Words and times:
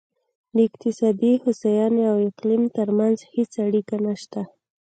د 0.55 0.57
اقتصادي 0.67 1.33
هوساینې 1.43 2.03
او 2.11 2.17
اقلیم 2.29 2.63
ترمنځ 2.77 3.17
هېڅ 3.33 3.51
اړیکه 3.67 3.95
نشته. 4.05 4.41